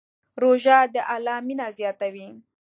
[0.41, 2.29] روژه د الله مینه زیاتوي.